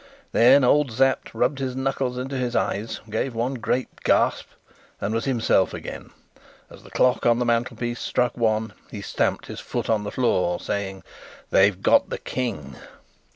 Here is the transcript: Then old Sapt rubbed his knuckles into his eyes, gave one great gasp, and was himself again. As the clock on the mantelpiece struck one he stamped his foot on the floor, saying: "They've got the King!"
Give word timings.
Then 0.31 0.63
old 0.63 0.91
Sapt 0.91 1.31
rubbed 1.31 1.59
his 1.59 1.75
knuckles 1.75 2.17
into 2.17 2.35
his 2.35 2.55
eyes, 2.55 3.01
gave 3.07 3.35
one 3.35 3.53
great 3.53 4.01
gasp, 4.03 4.47
and 4.99 5.13
was 5.13 5.25
himself 5.25 5.75
again. 5.75 6.09
As 6.71 6.81
the 6.81 6.89
clock 6.89 7.27
on 7.27 7.37
the 7.37 7.45
mantelpiece 7.45 7.99
struck 7.99 8.35
one 8.35 8.73
he 8.89 9.03
stamped 9.03 9.45
his 9.45 9.59
foot 9.59 9.91
on 9.91 10.03
the 10.03 10.09
floor, 10.11 10.59
saying: 10.59 11.03
"They've 11.51 11.79
got 11.79 12.09
the 12.09 12.17
King!" 12.17 12.77